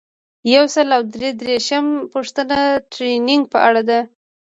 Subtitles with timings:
[0.53, 3.99] یو سل او درې دیرشمه پوښتنه د ټریننګ په اړه ده.